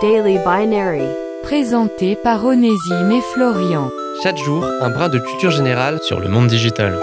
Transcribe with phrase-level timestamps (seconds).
[0.00, 1.02] Daily Binary.
[1.42, 3.90] Présenté par Onésime et Florian.
[4.22, 7.00] Chaque jour, un brin de culture générale sur le monde digital.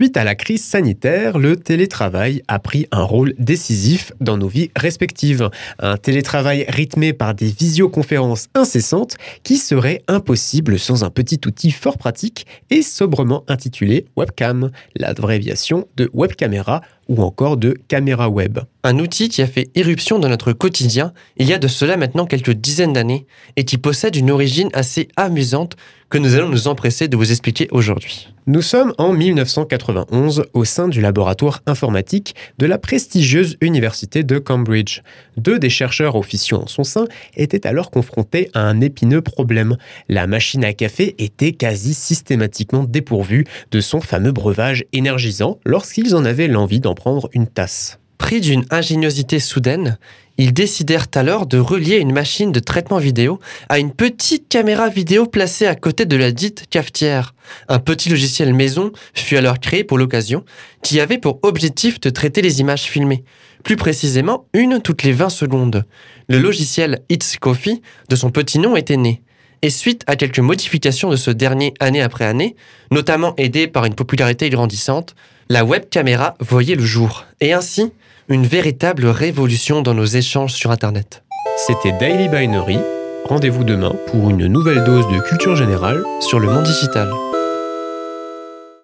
[0.00, 4.70] Suite à la crise sanitaire, le télétravail a pris un rôle décisif dans nos vies
[4.74, 5.50] respectives.
[5.78, 11.98] Un télétravail rythmé par des visioconférences incessantes qui serait impossible sans un petit outil fort
[11.98, 16.80] pratique et sobrement intitulé webcam, l'abréviation de webcaméra
[17.10, 18.60] ou encore de caméra web.
[18.84, 22.24] Un outil qui a fait éruption dans notre quotidien il y a de cela maintenant
[22.24, 23.26] quelques dizaines d'années
[23.56, 25.76] et qui possède une origine assez amusante
[26.08, 28.28] que nous allons nous empresser de vous expliquer aujourd'hui.
[28.46, 35.02] Nous sommes en 1991 au sein du laboratoire informatique de la prestigieuse université de Cambridge.
[35.36, 37.04] Deux des chercheurs officiaux en son sein
[37.36, 39.76] étaient alors confrontés à un épineux problème.
[40.08, 46.24] La machine à café était quasi systématiquement dépourvue de son fameux breuvage énergisant lorsqu'ils en
[46.24, 47.98] avaient l'envie d'en prendre une tasse.
[48.18, 49.96] Pris d'une ingéniosité soudaine,
[50.36, 55.24] ils décidèrent alors de relier une machine de traitement vidéo à une petite caméra vidéo
[55.24, 57.34] placée à côté de la dite cafetière.
[57.68, 60.44] Un petit logiciel maison fut alors créé pour l'occasion,
[60.82, 63.24] qui avait pour objectif de traiter les images filmées,
[63.64, 65.84] plus précisément une toutes les 20 secondes.
[66.28, 69.22] Le logiciel It's Coffee, de son petit nom, était né.
[69.62, 72.56] Et suite à quelques modifications de ce dernier année après année,
[72.90, 75.14] notamment aidé par une popularité grandissante,
[75.50, 77.26] la web caméra voyait le jour.
[77.40, 77.92] Et ainsi,
[78.28, 81.22] une véritable révolution dans nos échanges sur Internet.
[81.56, 82.78] C'était Daily Binary.
[83.26, 87.10] Rendez-vous demain pour une nouvelle dose de culture générale sur le monde digital.